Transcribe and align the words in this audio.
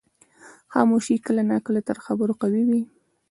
خاموشي 0.73 1.15
کله 1.25 1.43
ناکله 1.51 1.81
تر 1.87 1.97
خبرو 2.05 2.33
قوي 2.41 2.63
وي. 2.69 2.81